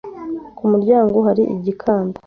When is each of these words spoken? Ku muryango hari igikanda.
Ku 0.57 0.63
muryango 0.71 1.17
hari 1.27 1.43
igikanda. 1.55 2.17